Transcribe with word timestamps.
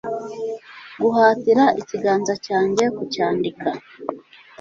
guhatira 1.01 1.63
ikiganza 1.81 2.33
cyanjye 2.45 2.83
kucyandika 2.95 3.69